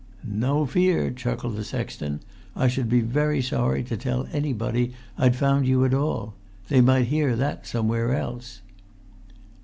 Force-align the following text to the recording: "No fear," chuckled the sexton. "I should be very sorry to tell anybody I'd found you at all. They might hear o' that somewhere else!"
"No 0.27 0.65
fear," 0.65 1.11
chuckled 1.11 1.55
the 1.55 1.63
sexton. 1.63 2.21
"I 2.55 2.67
should 2.67 2.89
be 2.89 3.01
very 3.01 3.39
sorry 3.39 3.83
to 3.83 3.95
tell 3.95 4.27
anybody 4.33 4.93
I'd 5.15 5.35
found 5.35 5.67
you 5.67 5.85
at 5.85 5.93
all. 5.93 6.33
They 6.69 6.81
might 6.81 7.09
hear 7.09 7.29
o' 7.29 7.35
that 7.35 7.67
somewhere 7.67 8.11
else!" 8.15 8.61